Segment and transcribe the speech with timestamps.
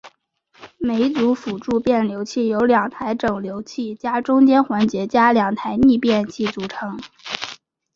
[0.79, 6.99] 每组辅助变流器由两台整流器加中间环节加两台逆变器组成。